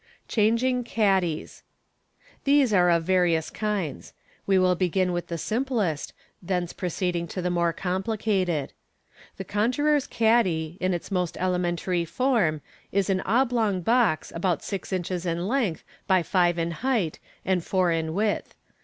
[0.27, 1.61] Changing Caddies.—
[2.43, 4.13] These are of various kinds.
[4.47, 8.73] We will begin with the simplest, thence proceeding to the more complicated.
[9.37, 12.61] The conjuror's caddy, in its most elementary form,
[12.91, 17.91] is an obiong box, about six inches in length by five in height and four
[17.91, 18.55] in width.